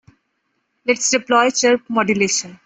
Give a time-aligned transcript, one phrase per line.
[0.83, 2.57] Let's deploy chirp modulation.